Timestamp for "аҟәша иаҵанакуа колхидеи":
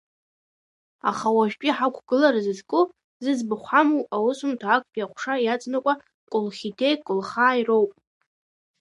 5.05-6.95